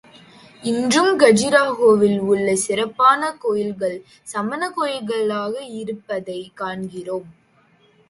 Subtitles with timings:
[0.63, 3.97] இன்றும் கஜுராஹோவில் உள்ள சிறப்பான கோயில்கள்
[4.33, 7.27] சமணக் கோயில்களாக இருப் பதைக் காண்கிறோம்.